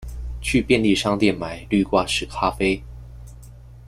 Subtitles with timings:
[0.41, 2.81] 去便利商店买滤掛式咖啡